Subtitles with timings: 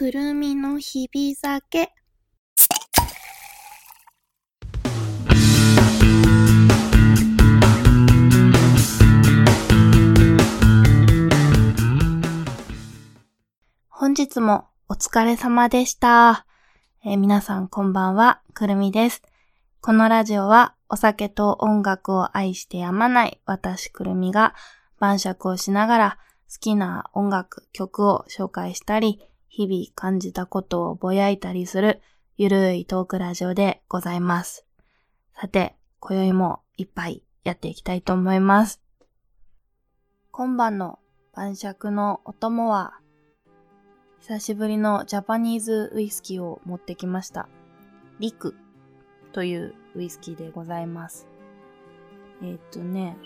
[0.00, 1.92] くるみの日々酒。
[13.88, 16.46] 本日もお疲れ様でした。
[17.04, 19.24] えー、皆さんこんばんは、くるみです。
[19.80, 24.54] このラジオはお酒と音楽を愛してやまない私くるみが
[25.00, 26.18] 晩酌をしながら
[26.48, 32.00] 好きな音楽、曲を紹介したり、日々感じたことをぼやいたりする
[32.36, 34.64] ゆるいトークラジオでございます。
[35.34, 38.80] さて、今宵もいっぱいやっていきたいと思います。
[40.30, 41.00] 今晩の
[41.34, 43.00] 晩酌のお供は、
[44.20, 47.48] 久しぶりのジャパニーズウイスキーを持ってきました。
[48.20, 48.54] リク
[49.32, 51.26] というウイスキーでございます。
[52.42, 53.16] え、っとね、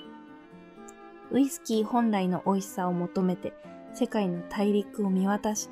[1.31, 3.53] ウイスキー本来の美味しさを求めて
[3.95, 5.69] 世界の大陸を見渡し、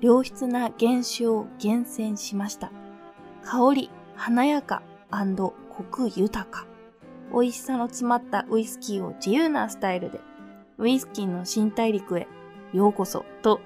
[0.00, 2.72] 良質な原酒を厳選しました。
[3.42, 4.82] 香り、華やか
[5.70, 6.66] コク豊か。
[7.32, 10.20] 美味しさの詰まったウイスキーを自由なスタイルで、
[10.78, 12.26] ウイスキーの新大陸へ
[12.72, 13.60] ようこそと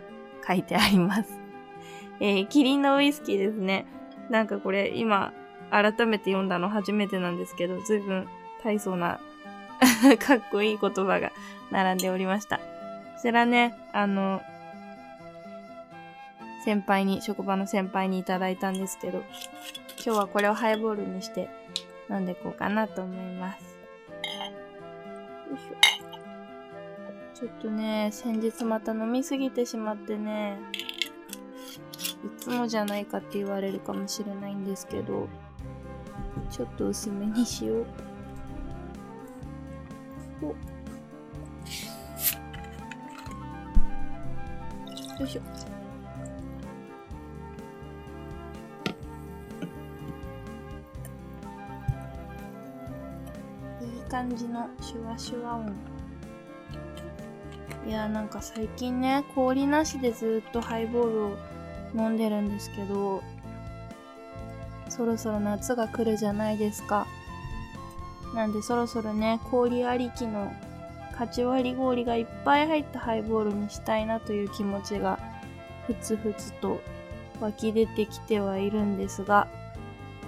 [0.46, 1.40] 書いてあります。
[2.20, 3.86] えー、キリンのウイスキーですね。
[4.30, 5.32] なんかこれ今
[5.70, 8.26] 改めて読んだの初めてなんですけど、随分
[8.62, 9.20] 大層な
[10.18, 11.32] かっこいい言葉が
[11.70, 12.58] 並んでおりました。
[12.58, 12.62] こ
[13.20, 14.42] ちらね、あの、
[16.64, 19.18] 先輩に、職場の先輩にいただいたんですけど、
[20.02, 21.50] 今日はこれをハイボールにして
[22.08, 23.78] 飲んでいこうかなと思います。
[25.50, 25.74] よいしょ。
[27.34, 30.58] ちょっとね、先日また飲みすぎてしまってね、
[31.92, 35.28] いつもじゃないかって言われるかもしれないんですけど、
[36.50, 37.86] ちょっと薄めにしよう。
[40.40, 40.56] およ
[45.26, 45.73] いしょ。
[54.14, 55.74] 感じのシュワシュワ音。
[57.84, 61.36] いやなんか最近ね氷なしでずっとハイボールを
[61.96, 63.24] 飲んでるんですけど
[64.88, 67.08] そろそろ夏が来るじゃないですか。
[68.36, 70.52] なんでそろそろね氷ありきの
[71.18, 75.18] かち割り氷がいっぱい入ったハイボールにしたいなという気持ちが
[75.88, 76.80] ふつふつと
[77.40, 79.48] 湧き出てきてはいるんですが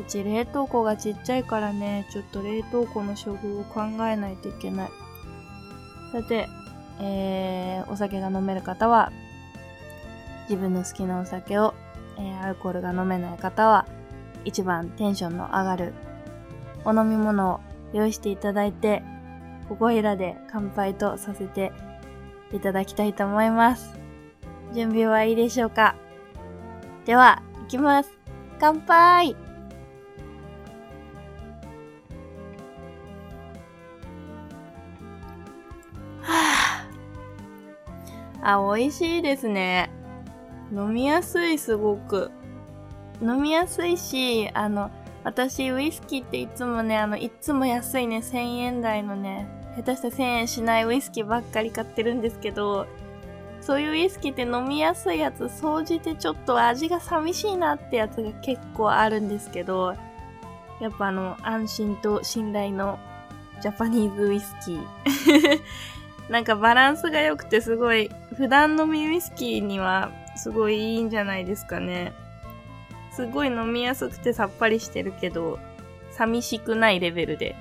[0.01, 4.91] うち冷凍庫がちっちゃいからね、ちょっと冷凍庫の処遇を考えないといけない。
[6.12, 6.49] さて、
[7.01, 9.11] えー、お酒が飲める方は、
[10.49, 11.75] 自分の好きなお酒を、
[12.19, 13.87] えー、アルコールが飲めない方は、
[14.45, 15.93] 一番テンションの上がる
[16.84, 17.61] お飲み物を
[17.93, 19.03] 用意していただいて、
[19.69, 21.73] ここいらで乾杯とさせて
[22.53, 23.99] いただきたいと思います。
[24.73, 25.97] 準備はいいでしょうか？
[27.05, 28.13] では、いきます。
[28.61, 29.37] 乾杯
[38.47, 39.91] あ、美味しいですね。
[40.73, 42.31] 飲みやすい、すごく。
[43.21, 44.93] 飲みやすいし、あの、
[45.25, 52.87] 私、ウイスキーっていつもね、あの、いつも安いね、1000円台のね、下手した1000円しないウイスキーばっかり買ってるんですけど、
[53.61, 59.97] そういうウイスキーって飲みやすいやつ、総じてちょっと味が寂しいなってやつが結構あるんですけど、
[60.81, 62.97] やっぱあの、安心と信頼の
[63.61, 65.61] ジャパニーズウイスキー。
[66.28, 72.12] なんかバランスが良くてすごい、普段飲みウイスキーにはすごいいいんじゃないですかね。
[73.12, 75.59] すごい飲みやすくてさっぱりしてるけど、
[76.10, 77.56] 寂しくないレベルで。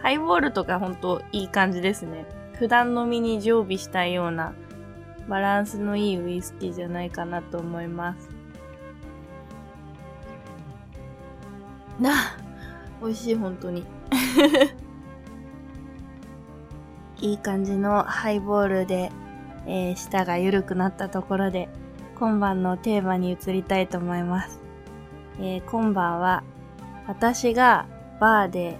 [0.00, 2.24] ハイボールとかほんといい感じですね。
[2.54, 4.54] 普段飲みに常備したいような
[5.28, 8.28] バランスのいいウイスキーじゃないかなと思います。
[11.98, 12.36] な、
[13.02, 13.84] 美味しい本当に。
[17.20, 19.12] いい感じのハイボールで、
[19.66, 21.68] えー、舌が緩くなったところで、
[22.18, 24.60] 今晩のテーマに移りたいと思います。
[25.38, 26.42] えー、今晩は、
[27.06, 27.86] 私が
[28.20, 28.78] バーで、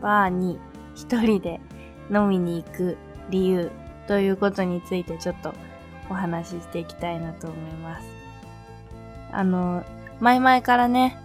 [0.00, 0.58] バーに
[0.94, 1.60] 一人で
[2.10, 2.98] 飲みに行く
[3.30, 3.70] 理由
[4.06, 5.54] ということについてちょっと
[6.10, 8.06] お話ししていきたいなと思います。
[9.30, 9.84] あの、
[10.20, 11.16] 前々からね、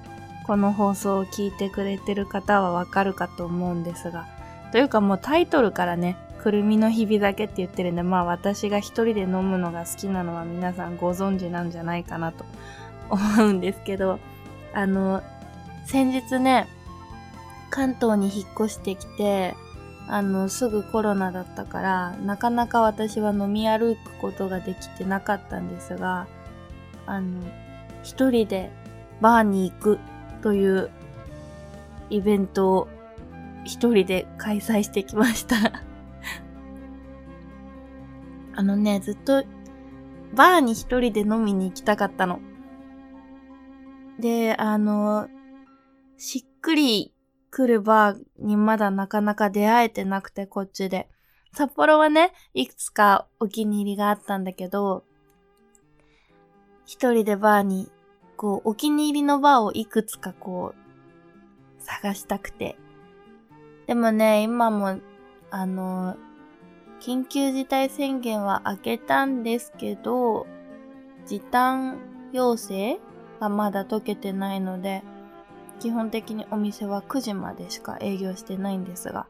[0.46, 4.37] この放送を聞いてくれてる方はわかるかと思うんですが、
[4.72, 12.46] というかもうタイトルからね、くるみの日々酒って言ってるんで、まあ私が一人で飲むのが好きなのは皆さんご存知なんじゃないかなと
[13.10, 14.20] 思うんですけど、
[14.74, 15.22] あの、
[15.86, 16.68] 先日ね、
[17.70, 19.56] 関東に引っ越してきて、
[20.10, 26.28] あの、すぐコロナだったから、なかなか私は飲み歩くことができてなかったんですが、
[27.06, 27.42] あの、
[28.04, 28.72] 一人で
[29.20, 30.00] バーに行く
[30.42, 30.90] という
[32.10, 32.88] イベントを
[33.68, 35.56] 一人で開催してきました
[38.56, 39.44] あのね、ずっと
[40.34, 42.40] バーに一人で飲みに行きたかったの。
[44.20, 45.28] で、あの、
[46.18, 47.14] しっくり
[47.52, 51.10] 来るバーにまだなかなか出会えてなくて、こっちで。
[51.54, 55.04] 札幌はね、いくつかお気に入りがあったんだけど、
[56.86, 57.92] 一人でバーに、
[58.38, 62.78] こう、お気に入りのバーをいくつかこう、探したくて。
[63.88, 65.00] でもね、今も、
[65.50, 66.18] あの、
[67.00, 70.46] 緊急事態宣言は明けたんですけど、
[71.26, 71.98] 時短
[72.34, 73.00] 要請
[73.40, 75.04] がまだ解けてないので、
[75.80, 79.28] 基本的にお店は9時までしか営業してないんですが、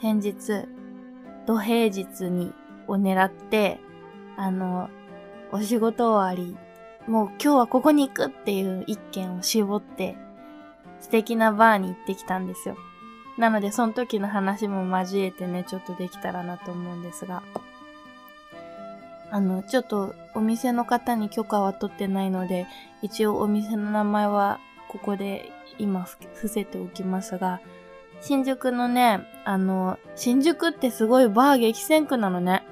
[0.00, 0.66] 先日、
[1.46, 2.52] 土平日に
[2.88, 3.78] を狙って、
[4.36, 4.90] あの、
[5.52, 6.56] お仕事終わり、
[7.06, 10.16] もう今日はここに行くっていう一件を絞って、
[10.98, 12.76] 素敵なバーに行ってきたんですよ。
[13.38, 17.42] なので、その時の話も交えてね、ちょっとできたらなと思うんですが。
[19.30, 22.66] あの、ちょっとお店の方に許可は取ってないので、
[23.02, 27.60] 一応お店の名前はここで今伏せておきますが、
[28.20, 32.62] 新宿のね、あの、新宿ってすごいバー激戦区なのね。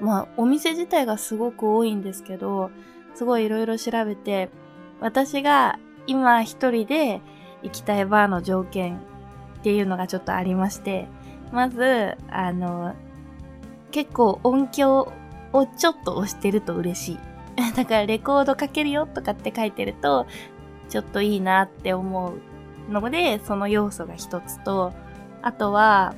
[0.00, 2.70] まあ、お店自体がすごく多いんですけど、
[3.14, 4.50] すごいいろいろ調べて、
[5.00, 7.20] 私が今一人で
[7.62, 9.00] 行きたいバーの条件
[9.66, 11.08] っていうのがちょっとありまして、
[11.50, 12.94] まず、あの、
[13.90, 15.12] 結構音響
[15.52, 17.18] をちょっと押してると嬉しい。
[17.74, 20.28] だからレコードかけるよとかって書いてると、
[20.88, 22.32] ちょっといいなって思
[22.88, 24.92] うので、その要素が一つと、
[25.42, 26.14] あとは、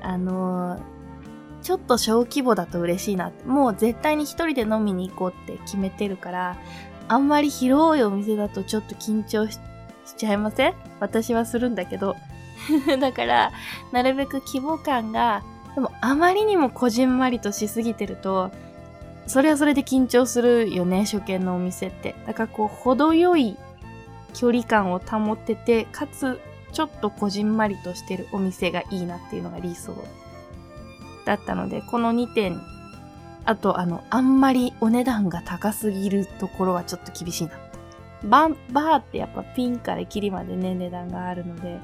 [0.00, 0.78] あの
[1.60, 3.32] ちょっと小規模だと嬉しいな。
[3.44, 6.56] もう絶対に一人で飲みに行こうって決めてるから、
[7.08, 9.58] あんまり広いお店だとちょっと緊張し
[10.16, 10.74] ちゃいません？
[11.00, 12.16] 私はするんだけど。
[13.00, 13.52] だから、
[13.92, 15.42] なるべく規模感が、
[15.74, 18.50] でもあまりにもこじんまりとしすぎてると、
[19.26, 22.14] それはそれで緊張するよね、初見のお店って。
[22.26, 23.56] だからこう、程よい
[24.34, 26.40] 距離感を保ってて、かつ、
[26.72, 29.94] ちょっとこじんまりとしてるお店がいいなっていうのが理想
[31.24, 32.60] だったので、この2点、
[33.44, 37.52] あと、あの、あんまりお値段が高すぎるところはちょっと厳しいな。
[38.24, 41.78] ババーってやっぱピンからキリまでね、値段があるので、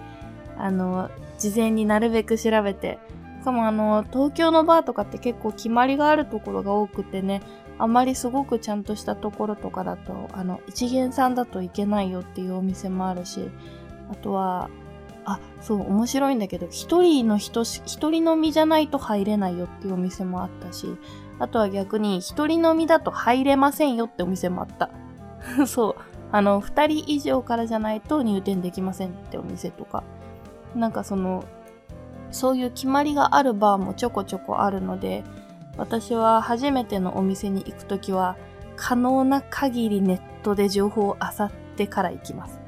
[0.59, 2.99] あの、事前になるべく調べて、
[3.41, 7.43] しかもあの、東京のバーとかって結構決まりがあるところが多くてね、
[7.79, 13.51] あまりすごくちゃんとしたところとかだと、あの、一元さんだといけないよっていうお店もあるし、
[14.11, 14.71] あとは、
[15.27, 20.87] あ、そう、面白いんだけど、一人の人し、一人飲みじゃないと入れないよっていうお店もあったし、
[21.39, 24.91] あとは逆に一人飲みだと入れませんよってお店もあった。
[25.67, 25.95] そう。
[26.31, 30.05] あの、二人以上からじゃないと入店できませんってお店とか。
[30.75, 31.45] なんかその、
[32.31, 35.25] そういう決まりがあるバーもちょこちょこあるので、
[35.77, 38.37] 私は初めてのお店に行くときは、
[38.77, 42.61] 可能な限りネットで情報を漁ってから行きます。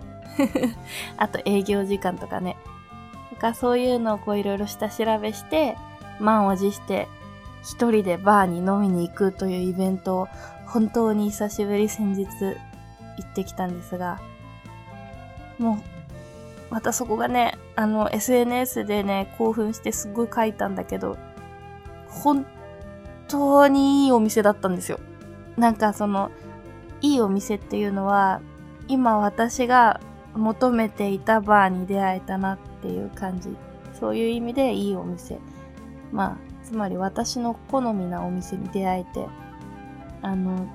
[1.17, 2.57] あと営業時間とかね。
[3.33, 5.77] なんかそういうのをこういろいろ下調べして、
[6.21, 7.09] 満を持して
[7.63, 10.29] 一人でバーに飲みに行くというイベントを
[10.67, 12.57] 本当に久しぶり先日行
[13.23, 14.21] ってきたんですが、
[15.59, 15.83] も
[16.71, 21.19] うまたそこがね、あの、SNS でね、興奮してすっごい書いたんだけど、
[22.09, 22.47] 本
[23.29, 24.99] 当にいいお店だったんですよ。
[25.59, 26.31] なんかその、
[27.03, 28.41] いいお店っていうのは、
[28.89, 30.01] 今私が
[30.35, 33.55] 求めていたバーに出会えたなっていう感じ。
[34.01, 35.39] そういう意味でいいお店。
[36.13, 39.27] まあ、つまり私の好みなお店に出会えて、
[40.23, 40.67] あの、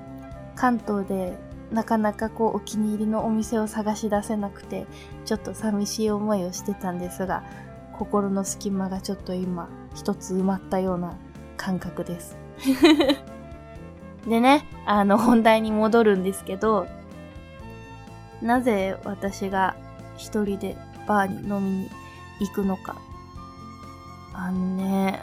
[0.54, 1.36] 関東で
[1.72, 4.86] なかなかこうお気に入りのお店を探し出せなくて
[5.24, 7.44] ちょっと寂しい思いをしてたんですが
[7.92, 11.16] 心の隙間がちょっと今一つ埋まったような
[11.56, 12.36] 感覚です。
[14.28, 16.86] でねあの本題に戻るんですけど
[18.40, 19.74] なぜ私が
[20.16, 20.76] 一人で
[21.08, 21.90] バーに飲みに
[22.40, 22.96] 行くのか。
[24.34, 25.22] あのね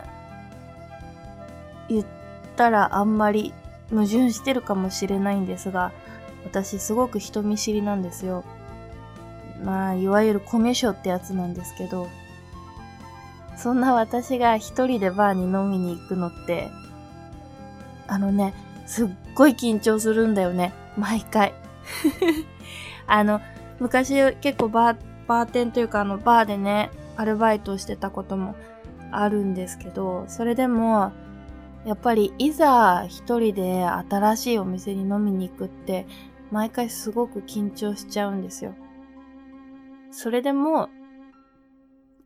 [1.87, 2.05] 言っ
[2.55, 3.53] たらあんまり
[3.89, 5.91] 矛盾してるかもしれないんですが
[6.45, 8.43] 私すごく人見知りなんですよ。
[9.63, 12.07] まあ、いわゆるコミュ障ってやつなんですけど、
[13.57, 16.69] そんな私が一人でバーに飲みに行くのって、
[18.07, 18.53] あのね、
[18.85, 20.73] すっごい緊張するんだよね。
[20.97, 21.53] 毎回。
[23.05, 23.41] あの、
[23.79, 28.55] 昔結構バー、バーテンというかあのバーでね、アルバイトしてたことも
[29.11, 31.11] あるんですけど、それでも、
[31.85, 36.07] やっぱりいざ一人で新しいお店に飲みに行くって
[36.51, 38.73] 毎回すごく緊張しちゃうんですよ。
[40.11, 40.89] それでも、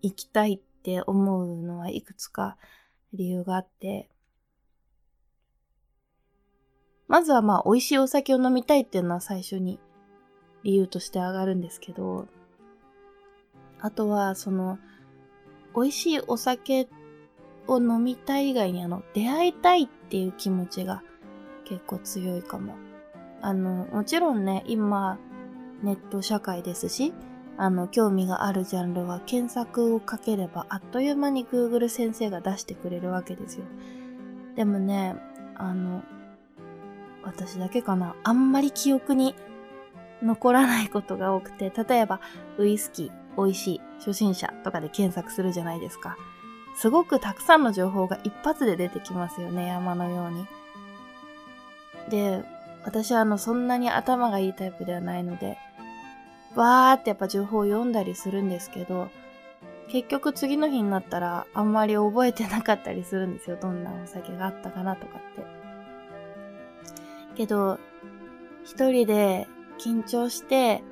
[0.02, 2.58] 行きたいって思うのはいくつか
[3.14, 4.10] 理由があって、
[7.08, 9.80] まずはまあ美味しいお酒を飲みたいっていうのは最初に
[10.64, 12.28] 理由として上がるんですけど、
[13.80, 14.80] あとはその
[15.76, 16.88] 美味しいお酒
[17.68, 21.04] を飲みたい以外にあの出会いたいっていう気持ちが
[21.66, 22.76] 結構強いかも。
[23.44, 25.20] あの、もちろんね、今
[25.84, 27.14] ネット社会ですし、
[27.58, 33.66] あの、興味があるジャンルは検索をかければあっという間に Google 先生が出してくれるわけですよ。
[34.56, 35.16] でもね、
[35.56, 36.04] あの、
[37.24, 39.36] 私だけかな、あんまり記憶に
[40.22, 42.22] 残らないことが多くて、例えば、
[42.58, 46.16] ウイスキー、美味しい、初心者とかで検索するじゃないですか。
[46.78, 50.48] すごくたくさんの情報が一発で出てきますよね、山のように。
[52.10, 52.44] で、
[52.84, 55.58] 私はあの、そんなに頭がいいタイプではないので、
[56.56, 59.10] わーってやっぱ情報を読んだりするんですけど、
[59.90, 63.58] 結局次の日になったらあんまり覚えてなかったりするんですよ。
[63.62, 65.46] どんなお酒があったかなとかって。
[67.36, 67.80] けど、
[68.64, 69.48] 一人で
[69.80, 70.84] 緊張して、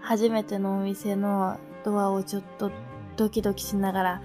[0.00, 2.70] 初めてのお店のドアをちょっと
[3.16, 4.22] ドキドキしながら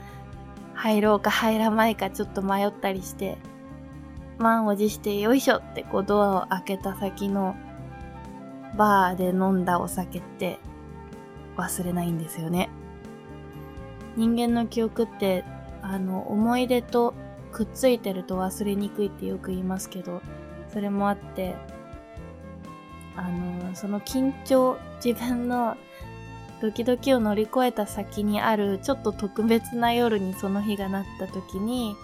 [0.74, 3.38] 入ろうか入らないかちょっと迷ったりして、
[4.40, 7.56] 満を持してよいしょってこうドアを開けた先の
[8.78, 10.60] バーで飲んだお酒って
[11.58, 12.70] 忘れないんですよね。
[14.16, 15.44] 人間の記憶って
[15.82, 17.14] あの思い出と
[17.52, 20.22] くっついてると忘れにくいってよく言いますけど
[20.72, 21.56] それもあって
[23.16, 25.78] あのその緊張自分の
[26.62, 31.96] ドキドキを乗り越えた先にあるちょっと特別な夜にその日がなった時に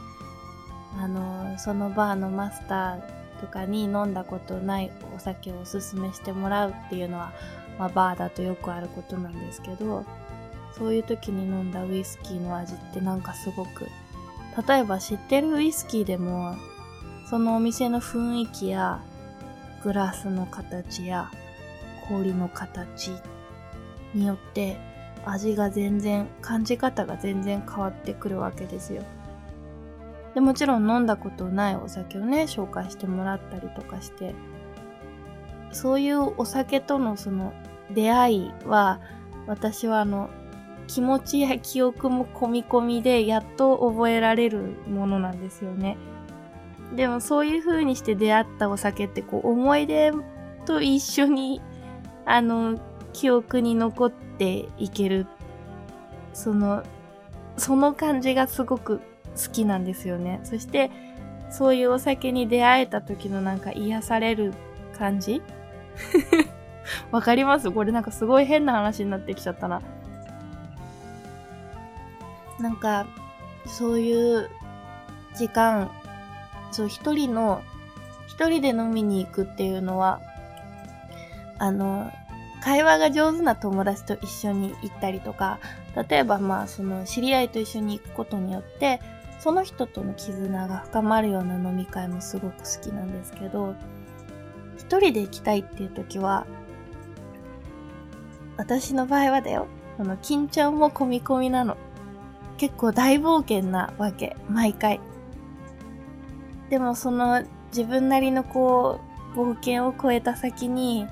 [0.98, 7.34] あのそのバーのマスターとかに飲んだことないお酒をおすすめしてもらうっていうのは、
[7.78, 10.06] まあ、バーだとよくあることなんですけど
[10.78, 13.88] そういう時に飲んだウイスキーの味ってなんかすごく
[14.68, 16.56] 例えば知ってるウイスキーでも
[17.30, 19.02] そのお店の雰囲気や
[19.84, 21.30] グラスの形や
[22.08, 23.12] 氷の形
[24.14, 24.78] によって
[25.26, 29.04] 味が全然感じ方が全然変わってくるわけですよ。
[30.36, 34.36] でもちろん飲んだことないお酒をね紹介してもらったりとかして
[35.72, 37.54] そういうお酒とのその
[37.94, 39.00] 出会いは
[39.48, 40.30] 私はあの
[40.88, 45.98] 気持ちや記憶も込み込みでやっと覚えられるものなんですよね。
[46.96, 50.12] でもそういう風にして出会ったお酒ってこう思い出
[50.66, 51.62] と一緒に
[52.26, 52.80] あの
[53.14, 55.26] 記憶に残っていける
[56.34, 56.84] その
[57.58, 59.02] その感じがすごく
[59.36, 60.40] 好きなんですよね。
[60.44, 60.92] そして、
[61.50, 64.54] そういうお酒に出会えた時のなんか癒される
[64.98, 65.42] 感じ？
[67.12, 67.72] わかります？
[67.72, 69.82] これなんかすごい変な話になってきちゃったな。
[72.60, 73.06] なんか、
[73.66, 74.50] そういう
[75.36, 75.92] 時間、
[76.72, 77.62] そう一人の、
[78.28, 80.22] 一人で飲みに行くっていうのは、
[81.58, 82.12] あの、
[82.62, 85.60] 会話が上手な友達と一緒に行ったりとか、
[86.10, 89.00] 例えばまあその知り合いと一緒に行くことによって、
[89.46, 93.76] その人との絆が深まるような飲み会もすごく好きなんですけど、
[94.76, 96.48] 一人で行きたいっていう時は、
[98.58, 101.78] 私の場合はだよ、この緊張も込み込みなの。
[102.58, 105.00] 結構大冒険なわけ、毎回。
[106.72, 109.00] でもその自分なりのこ
[109.36, 111.06] う、冒険を超えた先に、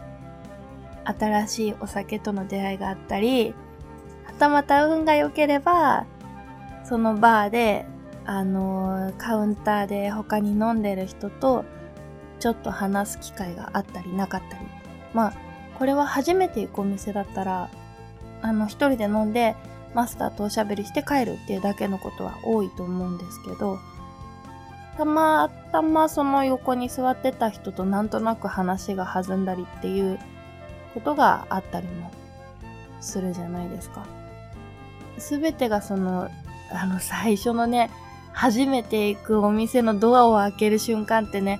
[1.03, 3.53] 新しいお酒との出会いがあったり、
[4.25, 6.07] はたまた運が良ければ、
[6.83, 7.85] そのバーで
[8.25, 11.65] あの、カウンターで他に飲んでる人と
[12.39, 14.65] ちょっと話す機会があったりなかったり。
[15.13, 15.33] まあ、
[15.77, 17.69] これは初めて行くお店だったら、
[18.41, 19.55] あの、一人で飲んで
[19.93, 23.79] マスターとおしゃべりして帰るっていうだけのことは多いと思うんですけど、
[24.97, 30.19] たまたまその横に座ってた人となんとなく話が弾んだりっていう
[30.93, 32.11] ことがあったりも
[33.01, 34.05] するじゃないですか。
[35.17, 36.29] すべてがその、
[36.71, 37.89] あの最初のね、
[38.33, 41.59] 初めて行くお店のドアを開ける瞬間ってね、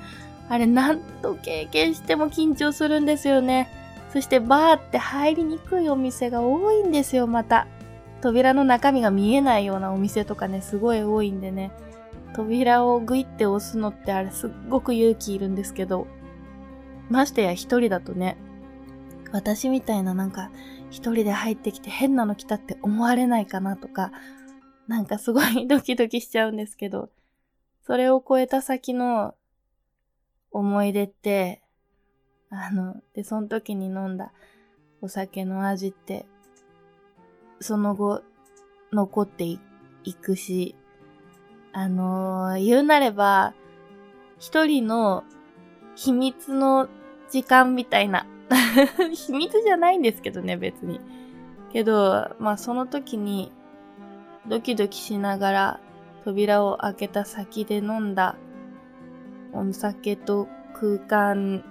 [0.49, 3.69] あれ何度経験しても緊張するんですよね。
[4.11, 7.67] そしてバーって入りにくいお店が多いんですよ、また。
[8.21, 11.71] 扉の中身が見えないようなお店とかね、すごい多いんでね。
[12.33, 16.07] 扉をグイって押すのってあれすっごく勇気いるんですけど。
[17.09, 18.37] ましてや一人だとね、
[19.31, 20.51] 私みたいななんか
[20.89, 24.11] 一人で入ってきて変なの来たって思われないかなとか、
[24.87, 27.09] なんかすごい ドキドキしちゃうんですけど、
[27.81, 29.35] それを超えた先の
[30.51, 31.61] 思い出って、
[32.49, 34.31] あの、で、その時に飲んだ
[35.01, 36.25] お酒の味って、
[37.59, 38.23] その後、
[38.91, 39.59] 残ってい
[40.13, 40.75] くし、
[41.71, 43.53] あのー、言うなれば、
[44.37, 45.23] 一人の
[45.95, 46.87] 秘密の
[47.29, 48.27] 時間みたいな。
[49.11, 50.99] 秘密じゃないんですけどね、別に。
[51.71, 53.51] けど、まあその時に
[54.47, 55.79] ドキドキしながら
[56.23, 58.35] 扉を開けた先で飲んだ
[59.53, 61.63] お酒と空間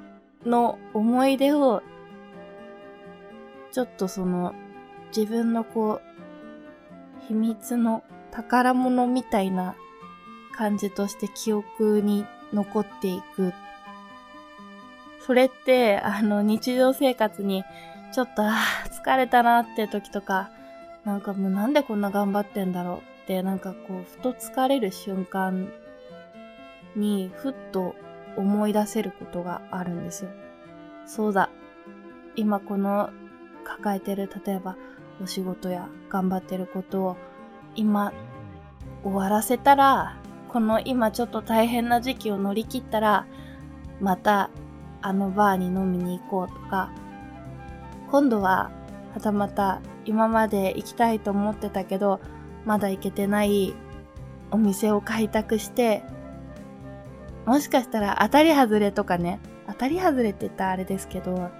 [0.46, 1.82] の思い出を
[3.72, 4.54] ちょっとその
[5.14, 9.74] 自分のこう秘密の宝物みたいな
[10.56, 13.52] 感じとして記憶に残っていく。
[15.26, 17.64] それって、あの、日常生活に、
[18.12, 18.54] ちょっと、あ
[18.90, 20.50] 疲れたなって時とか、
[21.04, 25.68] なんかもうなんでこんな頑張ってんだろうって、なんかこう、ふと疲れる瞬間
[26.96, 27.94] に、ふっと
[28.36, 30.30] 思い出せることがあるんですよ。
[31.06, 31.50] そうだ。
[32.36, 33.10] 今この
[33.64, 34.76] 抱えてる、例えば、
[35.22, 37.16] お仕事や頑張ってることを、
[37.74, 38.12] 今、
[39.02, 40.16] 終わらせたら、
[40.48, 43.26] この今ちょっと大変な時期を乗り切ったら、
[44.00, 44.50] また
[45.00, 46.90] あのバーに飲みに行こうとか、
[48.10, 48.70] 今度は
[49.14, 52.20] はたまた今まで行きたいと思ってたけど、
[52.64, 53.74] まだ行けてない
[54.50, 56.02] お店を開拓して、
[57.46, 61.50] もしかしたら当たり外れとかね、当たり外れって言ったらあれですけど、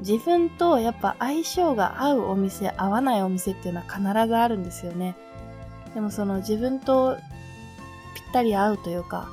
[0.00, 5.16] 自分とやっぱ相性が合うお店、合わないお店っていうのは必ずあるんですよね。
[5.94, 7.16] でもその自分と
[8.14, 9.28] ぴったり合うというか、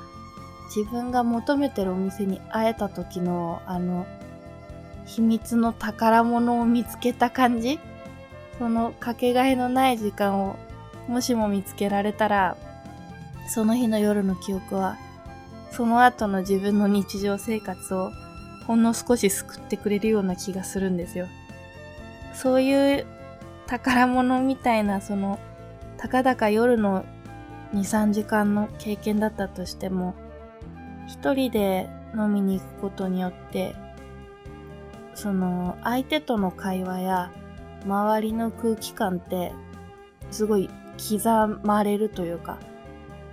[0.76, 4.06] 自分が求めてるお店に会えた時の、あの、
[5.06, 7.80] 秘密の宝物を見つけた感じ
[8.58, 10.56] そのかけがえのない時間を
[11.08, 12.58] もしも見つけられたら、
[13.48, 14.98] その日の夜の記憶は、
[15.72, 18.12] その後の自分の日常生活を
[18.66, 21.28] ほんの少し救ってくれるような気がするんですよ。
[22.34, 23.06] そういう
[23.68, 25.40] 宝物みたいな、その、
[25.98, 27.06] たかだか夜の
[27.74, 30.14] 2、3時間の経験だったとしても、
[31.08, 33.76] 一人で飲みに行くことによって、
[35.16, 37.32] その相手との会話や
[37.86, 39.54] 周りの空気感って
[40.32, 42.58] すごい刻まれるというか、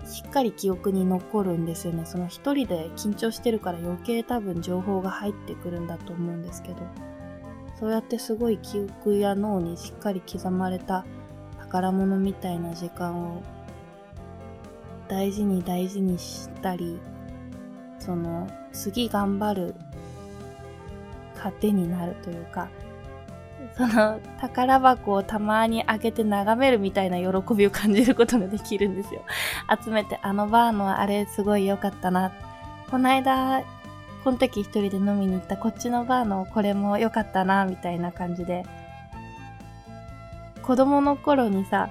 [0.05, 2.05] しっかり記憶に残るんですよね。
[2.05, 6.77] その一人で緊張してるから余計多分情報が入ってくるんだと思うんですけど、
[7.81, 11.05] そうやってすごい記憶や脳にしっかり刻まれた
[11.59, 13.43] 宝物みたいな時間を
[15.09, 17.01] 大事に大事にしたり、
[17.99, 19.75] その、次頑張る
[21.37, 22.69] 糧になるというか、
[23.77, 29.23] その宝箱をたまに開けて眺めるみたいな喜びを感じることができるんですよ。
[29.83, 32.33] 集めて、あのバーのあれすごい良かったな。
[32.91, 33.63] この間、
[34.23, 38.65] この時一人で飲みに行ったこっちのバーのこれも良かったな、みたいな感じで。
[40.63, 41.91] 子供の頃にさ、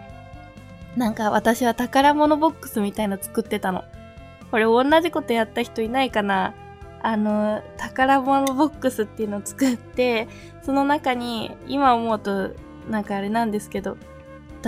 [0.95, 3.83] なんか私は宝物ボックスみたいの作ってたの。
[4.51, 6.53] これ同じことやった人いないかな
[7.03, 10.29] あの、宝物ボックスっていうのを作って、
[10.63, 12.51] その中に、今思うと、
[12.89, 13.97] なんかあれなんですけど、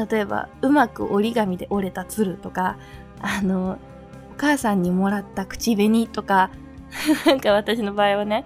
[0.10, 2.78] 例えば、うまく折り紙で折れた鶴とか、
[3.22, 3.80] あの、
[4.34, 6.52] お母さんにもらった口紅とか、
[7.26, 8.44] なんか私の場合はね、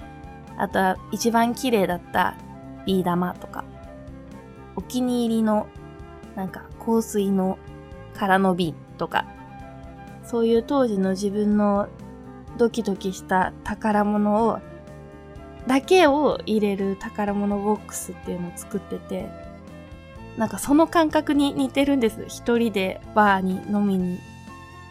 [0.55, 2.35] あとは一番綺麗だった
[2.85, 3.63] ビー玉とか、
[4.75, 5.65] お気に入りの、
[6.35, 7.57] なんか香水の
[8.13, 9.25] 空の瓶とか、
[10.23, 11.87] そういう当時の自分の
[12.59, 14.59] ドキドキした宝物を、
[15.65, 19.29] だけを入れる宝物ボックスっていうのを作ってて、
[20.37, 22.25] なんかその感覚に似てるんです。
[22.27, 24.19] 一人でバーに飲みに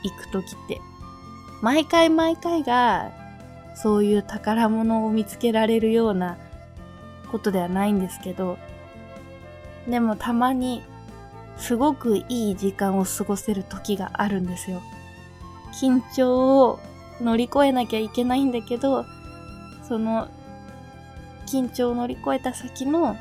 [0.02, 0.80] 行くときって。
[1.62, 3.10] 毎回毎回が
[3.74, 6.36] そういう宝物を見つけられるような
[7.30, 8.58] ことではないんですけど、
[9.88, 10.82] でもたまに
[11.56, 14.82] すごくいい時間を過ごせる時があるんですよ。
[15.72, 16.78] 緊張を
[17.20, 19.04] 乗り越えなきゃいけないんだけど、
[19.82, 20.28] その
[21.46, 23.16] 緊張を乗り越えた先の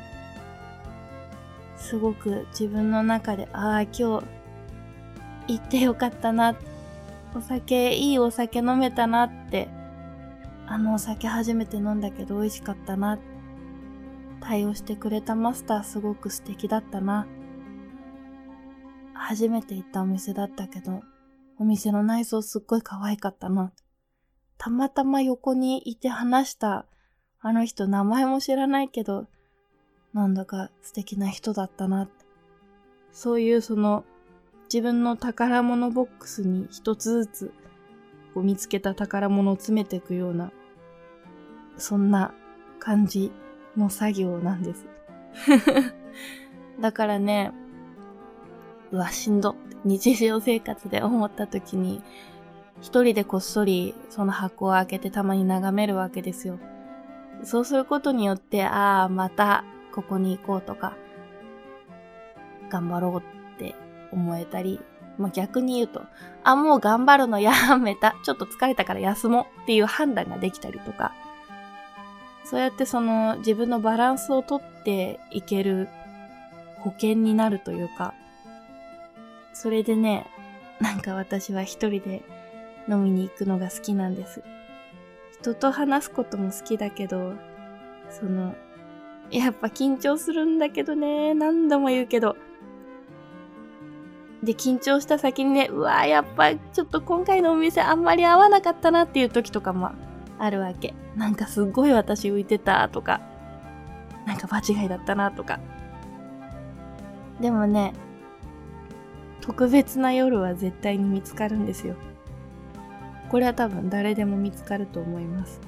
[1.76, 4.22] すごく自分の中で、ああ、今日行
[5.56, 6.54] ってよかったな。
[7.34, 9.68] お酒、いいお酒飲めたなって。
[10.66, 13.18] あのお酒初めて飲んだけど美味しかったな。
[14.40, 17.26] 対応してくれたマスターすごく素敵だったな。
[19.14, 21.00] 初めて行ったお店だったけど、
[21.58, 23.72] お店の内装すっごい可愛かったな。
[24.58, 26.84] たまたま横にいて話した
[27.40, 29.26] あの人名前も知らないけど、
[30.12, 32.12] なんだか素敵な人だったなって。
[33.12, 34.04] そういうその
[34.64, 37.52] 自分の宝物ボックスに一つずつ
[38.34, 40.52] こう見つけた宝物を詰めていくような、
[41.76, 42.34] そんな
[42.80, 43.32] 感じ
[43.76, 44.86] の作業なんです。
[46.80, 47.52] だからね、
[48.90, 52.02] うわ、しんどって日常生活で思った時に、
[52.80, 56.58] 一人でこっそりその箱を開けてたまに眺めるわけですよ。
[57.42, 59.64] そうすることによって、ああ、また
[59.94, 60.96] ここに行こうとか、
[62.68, 63.74] 頑張ろうって
[64.12, 64.80] 思えたり、
[65.18, 66.02] まあ、逆に言うと、
[66.44, 68.16] あ、もう頑張るのやめた。
[68.24, 71.12] ちょっと疲れたから休もうっていう判断ができたりとか、
[72.44, 75.88] そうやってその自分のバランスをとっていける
[76.78, 78.14] 保険になるというか、
[79.52, 80.26] それでね、
[80.80, 82.22] なんか私は一人で
[82.88, 84.42] 飲みに行くのが好きなんです。
[85.40, 87.34] 人と話すことも好きだけど、
[88.10, 88.54] その、
[89.30, 92.36] やっぱ緊張するんだけどね、何度も言うけど。
[94.42, 99.90] で、緊張した先にね、うわやっぱちょっと今回のお店あんまり合わなかったなっていう時とかも
[100.38, 100.94] あるわけ。
[101.16, 103.20] なんかすごい私浮いてたとか、
[104.26, 105.60] なんか間違いだったなとか。
[107.40, 107.92] でもね、
[109.40, 111.96] 特別な夜は絶対に見つかるんですよ。
[113.30, 115.60] これは多分誰でも見つかると思います。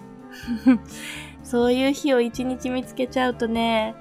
[1.43, 3.95] そういう日を一日見つけちゃうとね、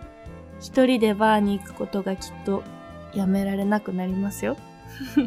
[0.59, 2.63] 一人でバーに行くことがきっと
[3.13, 4.57] やめられなくなりますよ。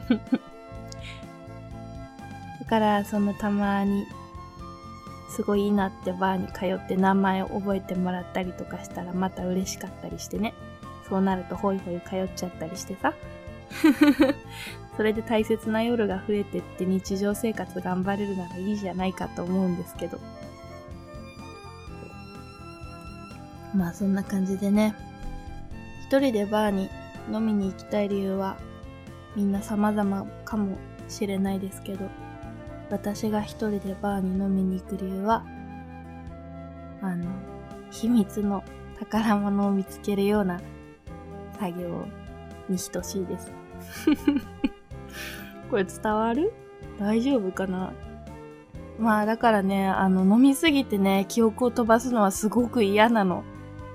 [2.61, 4.07] だからそのたまに
[5.31, 10.55] すごいいいなってバーに通って名前を覚えてもらったりとかしたらまた嬉しかったりしてね。
[11.09, 13.15] そうなるとホイホイ通っちゃったりしてさ。
[14.97, 20.19] それで大切な夜が増えてって日常生活頑張れるならいいじゃないかと思うんですけど。
[23.75, 24.95] まあそんな感じでね。
[26.07, 26.91] 一人でバーに
[27.33, 28.59] 飲みに行きたい理由は
[29.35, 30.77] みんな様々かも
[31.09, 32.07] しれないですけど、
[32.91, 35.43] 私が一人でバーに飲みに行く理由は、
[37.01, 37.25] あの、
[37.91, 38.63] 秘密の
[38.99, 40.61] 宝物を見つけるような
[41.59, 42.07] 作業
[42.69, 43.51] に等しいです。
[45.73, 46.53] これ伝わる？
[47.01, 47.95] 大丈夫かな？
[48.99, 53.43] まあだからね、あの飲みすぎてね、記憶を飛ばすのはすごく嫌なの。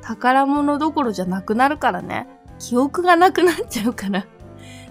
[0.02, 2.28] 宝物どころじゃなくなるからね。
[2.58, 4.26] 記憶がなくなっちゃうから。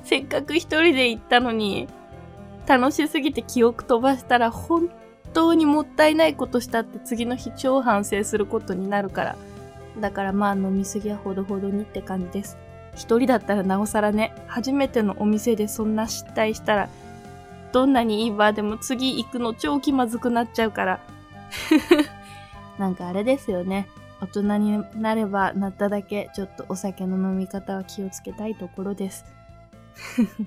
[0.05, 1.89] せっかく一人で行ったのに、
[2.69, 4.89] 楽しすぎて記憶飛ばしたら本
[5.33, 9.37] 当にもったいないことしたって次の日超反省することになるから。
[10.01, 12.57] だからまあ飲みすぎはほどほどにって感じです。
[12.97, 16.89] 一人だったらなおさらね、初めてのお店でそんな失態したら、
[17.73, 21.01] どんなにいいバーでも次行くの超気まずくなっちゃうから。
[22.79, 23.87] なんかあれですよね。
[24.21, 29.25] 大人になればなっただけ、ちょっとお酒の飲み方は気をつけたいところです。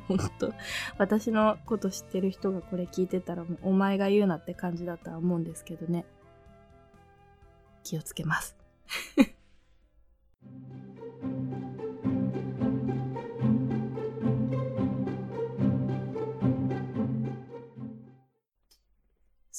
[0.08, 0.54] ほんと。
[0.98, 6.06] 私のこと知ってる人がこれ聞いてたらもうお前が言うなって感じだとは思うんですけどね。
[7.84, 8.56] 気をつけます。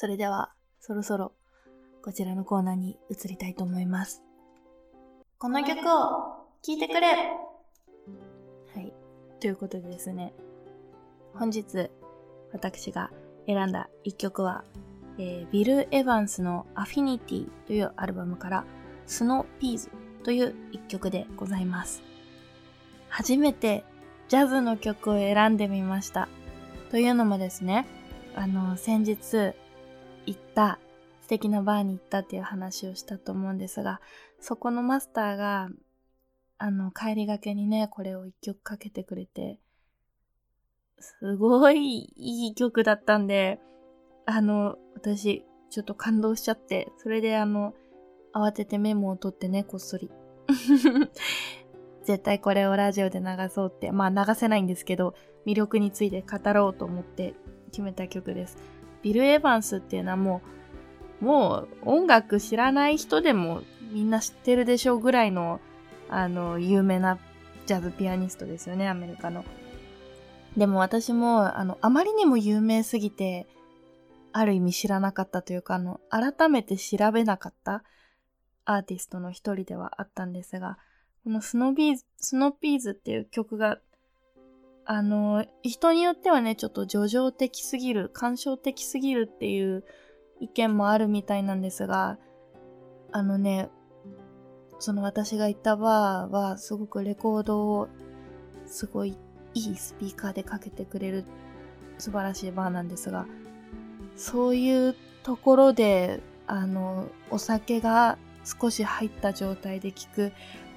[0.01, 1.33] それでは、そろそろ
[2.03, 4.23] こちらのコーナーに移りたいと思います。
[5.37, 8.95] この曲を聴いてくれはい。
[9.41, 10.33] ということでですね、
[11.35, 11.91] 本日
[12.51, 13.11] 私が
[13.47, 14.65] 選んだ一曲は、
[15.19, 18.65] えー、ビル・エヴァンスの Affinity というアルバムから
[19.05, 19.91] Sno' Peas
[20.25, 22.03] という一曲でございます。
[23.11, 23.85] 初めて
[24.29, 26.31] ジャズの曲を選んでみました。
[26.91, 27.87] というのもですね、
[28.35, 29.55] あの、先日、
[30.31, 30.79] 行った
[31.23, 34.01] 素敵なバーに行ったっていう話をしたと思うんですが、
[34.41, 35.69] そこのマスターが、
[36.59, 39.59] あの、帰りがけにね、これを一曲かけてくれて、
[40.99, 43.61] すごいいい曲だったんで、
[44.27, 47.75] あの、私、ちょっと感動しちゃって、それであの、
[48.35, 50.11] 慌ててメモを取ってね、こっそり。
[52.05, 55.15] 絶対これをラジオで流そうって、まあ流せないんですけど、
[55.47, 57.35] 魅力について語ろうと思って
[57.71, 58.59] 決めた曲です。
[59.03, 60.43] ビル・エヴァンスっていうのはも
[61.21, 65.61] う、もう音楽知らない人でもみんな知ってるでしょうぐらいの、
[66.09, 67.19] あの、有名な
[67.67, 69.45] ジャズピアニストですよね、アメリカの。
[70.57, 73.47] でも私も、あの、あまりにも有名すぎて、
[74.33, 77.85] ある意味知らなかったというか、あの、改めて調べなかった
[78.65, 80.79] アーティストの一人ではあったんですが、
[81.25, 83.79] この Sno' Peas、Sno' Peas っていう曲が
[84.85, 89.85] あの、人によってはね、ちょっと叙情的すぎる、感傷的すぎるっていう
[90.41, 92.19] 意見もあるみたいなんですが、
[93.13, 93.71] あのね、
[94.79, 97.89] その私が行ったバーはすごくレコードを
[98.67, 99.17] すごい
[99.55, 101.25] いいスピーカーでかけてくれる
[101.99, 103.27] 素晴らしいバーなんですが、
[104.17, 110.33] そういうところで、あの、お酒が少し入った状態で聴く、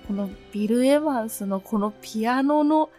[0.08, 2.90] このビル・エヴァンスのこのピアノの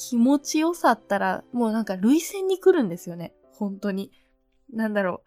[0.00, 3.34] 気持ちよさったら、もうなんか類線に来るんですよね。
[3.52, 4.10] 本当に。
[4.72, 5.22] なんだろ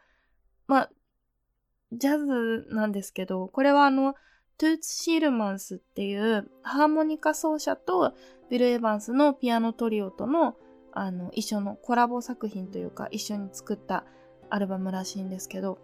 [0.67, 0.71] う。
[0.71, 0.89] まあ、
[1.91, 4.15] ジャズなんですけど、これはあの、
[4.57, 8.15] トゥーツ・シールマンスっていうハーモニカ奏者と
[8.49, 10.55] ビル・エヴァンスのピアノトリオとの
[10.91, 14.05] あの一緒のコラボ作品というか一緒に作った
[14.51, 15.79] アルバムらしいんですけど、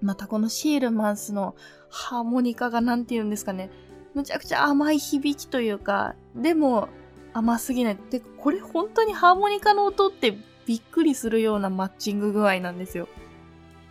[0.00, 1.54] またこのシールマンスの
[1.88, 3.70] ハーモニカがなんて言うんですかね、
[4.14, 6.88] むちゃくちゃ甘い響きというか、でも
[7.32, 7.98] 甘すぎない。
[8.10, 13.08] で、これ本当にハーモニカの音ってびっくりするようなマッチング具合なんですよ。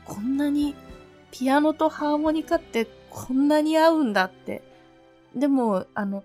[0.06, 0.75] こんなに
[1.32, 4.63] ピアノとハーモニカってこんなに合うんだって。
[5.36, 6.23] でも、あの、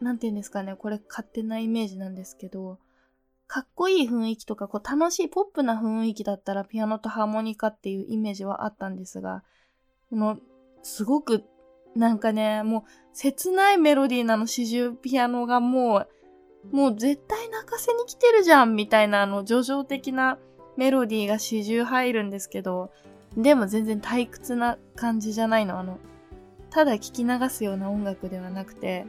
[0.00, 2.78] なんて言うんですかね、これ勝手なイメージなんですけど、
[3.46, 9.42] かっこいい雰囲気とか、こう楽しいポップな雰囲気だったらピアノとハーモニカっていうイメージはあったんですが、
[10.10, 10.38] この、
[10.82, 11.44] すごく、
[11.94, 12.82] なんかね、もう、
[13.14, 16.08] 切ないメロディーなの、四十ピアノがもう、
[16.72, 20.38] もう絶対泣かせに来てるじゃんみたいな、あの、叙情的な
[20.76, 22.90] メロディーが四十入るんですけど、
[23.36, 25.78] でも全然退屈な感じじゃないの。
[25.78, 25.98] あの、
[26.70, 29.06] ただ聴き流すような音楽ではなくて、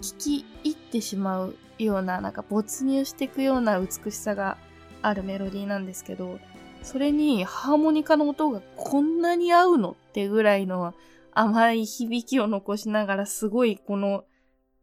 [0.00, 4.56] 聴き入ってしまうような、なんか没入していくような美しさが
[5.02, 6.38] あるメロディーなんですけど、
[6.82, 10.94] それにハーモニカの音がこんなに合うのってぐらいの
[11.32, 14.24] 甘い響きを残しながらすごいこの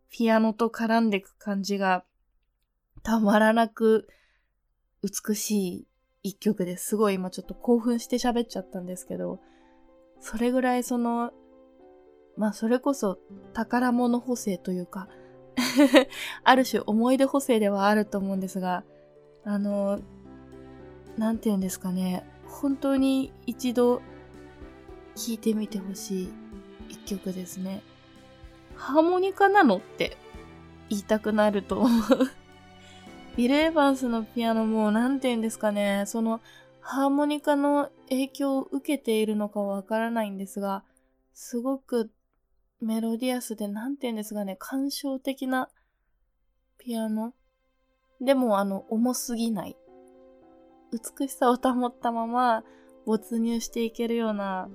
[0.09, 2.03] ピアノと絡んでいく感じが
[3.03, 4.07] たまらなく
[5.03, 5.87] 美しい
[6.23, 6.87] 一曲です。
[6.87, 9.39] すごい今ちょっと興奮して喋っちゃったんですけど、
[10.19, 11.31] それぐらいその、
[12.35, 13.19] まあそれこそ
[13.53, 15.07] 宝物補正というか
[16.43, 18.83] ある種思い出補正ではあると思うんですが、
[19.43, 19.99] あの、
[21.17, 24.01] なんて言うんですかね、本当に一度
[25.15, 26.33] 聴いてみてほしい
[26.89, 27.81] 一曲ですね。
[28.77, 30.17] ハーモニカなのって
[30.89, 31.91] 言いたくなると思う。
[33.35, 36.41] ビル・エヴァンスのピアノも、なんて言うんですかね、その、
[36.79, 40.83] ハーモニカの影響を受けているのかわからないんですが、
[41.33, 42.11] すごく
[42.79, 45.69] メロディアスで、なんて言うんですかね、感傷的な
[46.77, 47.33] ピアノ。
[48.21, 49.77] でも、あの、重すぎない。
[50.91, 52.63] 美しさを保ったまま、
[53.05, 54.69] 没入していけるような、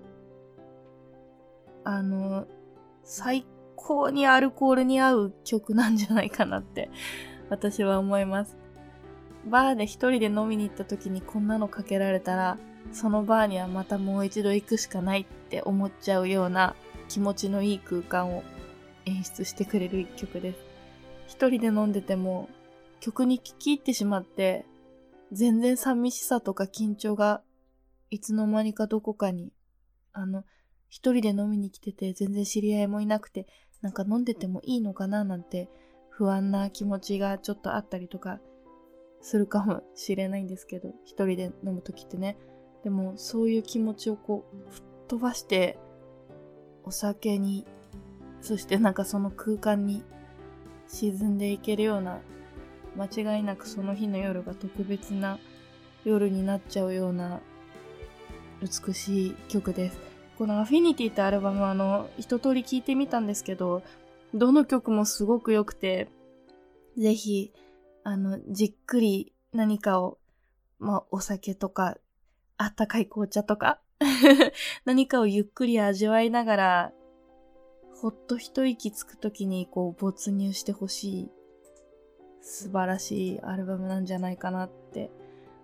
[1.85, 2.47] あの、
[3.05, 3.45] 最
[3.77, 6.91] 高にアルコールに合う曲なんじゃないかなって
[7.51, 8.57] 私は思います。
[9.45, 12.59] バーで一人で飲みに行った時にこんなのかけられたら、
[12.93, 16.77] そのバーにはまたもう一度行くしかないって思っちゃうような
[17.09, 18.45] 気持ちのいい空間を
[19.05, 20.59] 演出してくれる一曲です。
[21.27, 22.49] 一人で飲んでても
[23.01, 24.65] 曲に聴き入ってしまって、
[25.33, 27.43] 全然寂しさとか緊張が
[28.11, 29.51] いつの間にかどこかに、
[30.13, 30.45] あの、
[30.93, 33.47] 一人で飲みに来てて全然知り合いもいなくて、
[33.81, 35.71] なんか飲んでてもいいのかななんて
[36.11, 38.41] 不安な気持ちがちょっとあったりとか
[39.23, 42.37] するかもしれないんですけど、一人で飲む時ってね。
[42.85, 45.79] でもそういう気持ちをこう、吹っ飛ばして、
[46.85, 47.65] お酒に、
[48.43, 50.05] そしてなんかその空間に
[50.89, 52.21] 沈んでいけるような、
[52.99, 55.39] 間違いなくその日の夜が特別な
[56.05, 57.41] 夜になっちゃうような
[58.61, 60.12] 美しい曲です。
[60.38, 63.83] このアフィニティってアルバムあの、一通り聴いてみたんですけど、
[64.35, 66.09] どの曲もすごく良くて、
[66.97, 67.53] ぜひ、
[68.05, 70.18] あの、じっくり何かを、
[70.79, 71.97] まあ、お酒とか、
[72.57, 73.81] あったかい紅茶とか
[74.85, 76.92] 何かをゆっくり味わいながら、
[78.01, 81.31] ほっと一息つくときにこう没入してほしい
[82.40, 85.11] 素晴らしいアルバムなんじゃないかなって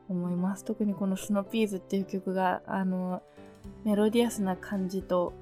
[0.09, 0.64] 思います。
[0.64, 3.22] 特にこのスノピーズっていう曲が、あの、
[3.85, 5.33] メロディアスな感じと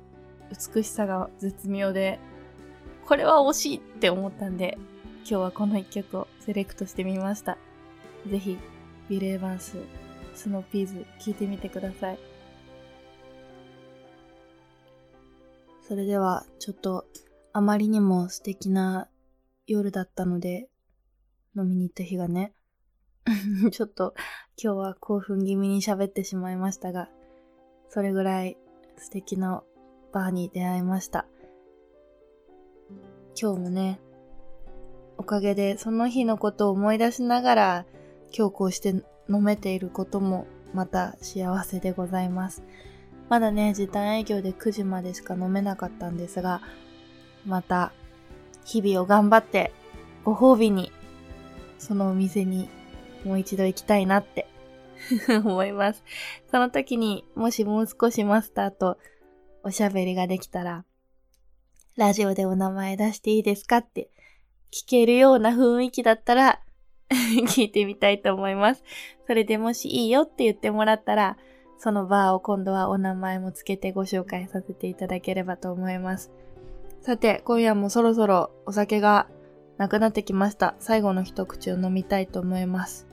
[0.51, 2.19] 美しさが絶妙で
[3.07, 4.77] これは惜しいって思ったんで、
[5.21, 7.57] 今日はこの一曲をセレクトしてみました。
[8.29, 8.59] ぜひ、
[9.09, 9.77] ビル・エヴァンス、
[10.35, 12.19] Sno' Peas、聴いてみてください。
[15.87, 17.07] それでは、ちょっと、
[17.53, 19.09] あまりにも素敵な
[19.69, 20.69] 夜だったので、
[21.57, 22.55] 飲みに行った日がね、
[23.71, 24.15] ちょっと
[24.61, 27.09] 今日は興奮気味に喋ってしまいましたが、
[27.89, 28.57] それぐらい
[28.97, 29.63] 素敵な
[30.13, 31.27] バーに出会いました。
[33.41, 34.01] 今日もね、
[35.19, 37.87] おかげでその日のことを思い出しながら、
[38.37, 38.91] 今日こうして
[39.29, 42.63] 飲めていることもまた幸せでございます。
[43.29, 46.63] まだね、時短営業で9時までしか飲めなかったんですが、
[47.45, 47.93] また
[48.65, 49.73] 日々を頑張って
[50.25, 50.93] ご褒美に
[51.79, 52.69] そのお店に
[53.25, 54.49] もう一度行きたいなって
[55.45, 56.05] 思います。
[56.51, 58.99] その時にもしもう少しマスターと
[59.63, 60.85] おしゃべりができたら
[61.97, 64.11] ラジオでお名前出していいですかって
[64.71, 66.61] 聞けるような雰囲気だったら
[67.11, 68.83] 聞いてみたいと思います。
[69.27, 71.37] それでもしいいよって言ってもらったら、
[71.79, 76.33] そのバーを今度はお名前もつけてご紹介させていただければと思います。
[77.01, 79.29] さて、今夜もそろそろお酒が
[79.79, 80.75] なくなってきました。
[80.79, 83.06] 最後の一口を飲みたいと思います。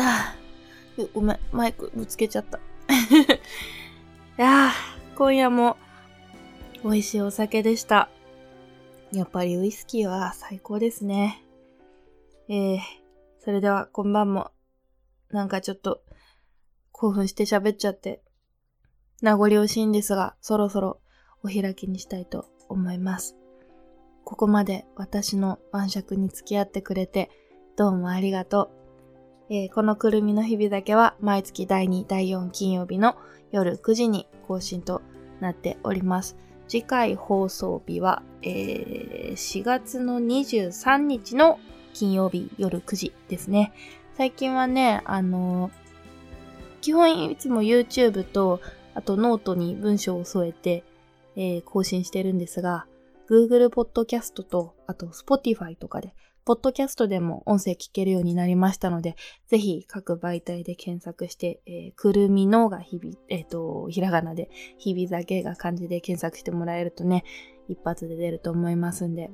[0.00, 2.58] ああ、ごめん、マイクぶつけちゃった。
[2.58, 2.60] い
[4.36, 5.76] やー、今夜も
[6.84, 8.08] 美味しいお酒でした。
[9.12, 11.42] やっぱりウイスキーは最高ですね。
[12.48, 12.78] えー、
[13.40, 14.52] それでは今晩も、
[15.30, 16.02] なんかちょっと
[16.92, 18.22] 興奮して喋っちゃって、
[19.20, 21.00] 名残惜しいんですが、そろそろ
[21.42, 23.36] お開きにしたいと思います。
[24.24, 27.30] ここまで私の晩酌に付き合ってくれて、
[27.76, 28.77] どうもありがとう。
[29.50, 33.16] えー、このくるみの日々だけは毎月第2、第4金曜日の
[33.50, 35.00] 夜9時に更新と
[35.40, 36.36] なっております。
[36.68, 41.58] 次回放送日は、えー、4月の23日の
[41.94, 43.72] 金曜日夜9時ですね。
[44.18, 48.60] 最近はね、あのー、基本いつも YouTube と、
[48.94, 50.84] あとノートに文章を添えて、
[51.36, 52.86] えー、更新してるんですが、
[53.30, 56.14] Google Podcast と、あと Spotify とかで、
[56.48, 59.16] ポッドキャストでも音声聞けるようになりましたので、
[59.48, 67.22] ぜひ各媒体で検索して、えー、くるみのが日々、えっ、ー、と、ひらがなで、日々酒が漢字で検索してもらえるとね、
[67.68, 69.30] 一発で出ると思いますんで、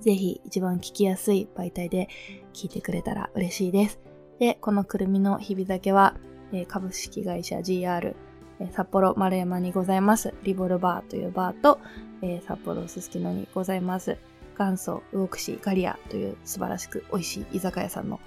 [0.00, 2.08] ぜひ一番聞きやすい媒体で
[2.52, 3.98] 聞いてくれたら嬉しいです。
[4.38, 6.14] で、このくるみの日々酒は、
[6.52, 8.14] えー、株式会社 GR、
[8.60, 11.80] え札幌丸山にございます、リボルバーというバーと、
[12.22, 14.18] え、札幌すすきのにございます、
[14.52, 18.20] 元祖魚串ガリアという素晴らしく美味しい居酒屋さんの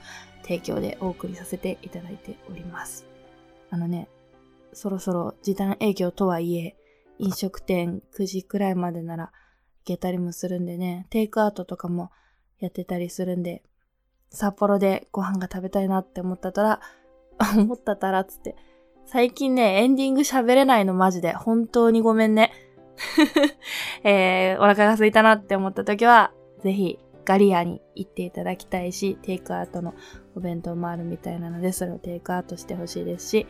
[0.43, 3.05] 提供でお送りさせていただいております。
[3.69, 4.07] あのね、
[4.73, 6.75] そろそろ時短営業とはいえ、
[7.17, 9.31] 飲食店9時くらいまでなら
[9.85, 12.11] 行けたりもするんでね、テイクアウトとかも
[12.59, 13.63] やってたりするんで、
[14.29, 16.81] 札幌でご飯が食べたいなって思ったたら、
[17.57, 18.55] 思ったたらっつって、
[19.05, 21.33] 最近ね、エンディング喋れないのマジで。
[21.33, 22.51] 本当にごめんね。
[24.03, 26.31] えー、お腹が空いたなって思った時は、
[26.62, 29.93] ぜひガリアに行っていただきたいし、テイクアウトの
[30.36, 33.47] お弁当もあるみたいなので、それをテイクアウトしてほしいですし、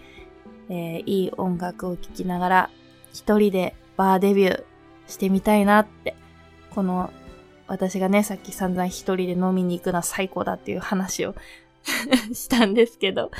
[0.69, 2.69] えー、いい音楽を聴きながら、
[3.13, 4.63] 一人でバーデビュー
[5.07, 6.15] してみたいなって、
[6.71, 7.11] この、
[7.67, 11.35] 私がね、さっき散々一人で飲みに行くのは最高だっていう話を
[12.33, 13.31] したんですけど、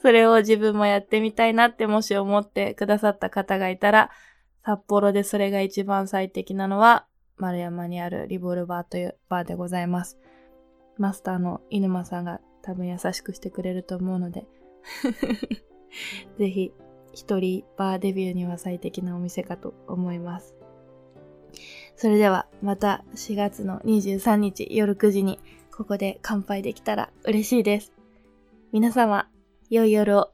[0.00, 4.10] それを自分もやってみたいなってもし思ってくださった方がいたら、
[4.64, 10.18] 札幌でそれが一番最適なのは、丸山にあるリボルバーというバーでございます。
[10.98, 14.46] マスターの犬間さんが多分優しくしてくれると思うので
[16.38, 16.72] ぜひ
[17.12, 20.54] 一人バーデビューには最適なお店かと思います。
[21.96, 25.38] それではまた4月の23日夜9時に
[25.76, 27.92] ここで乾杯できたら嬉しいです。
[28.72, 29.28] 皆様、
[29.68, 30.32] 良い夜を。